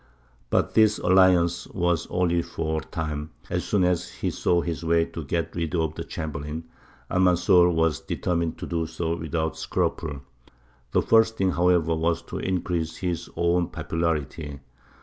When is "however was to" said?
11.51-12.39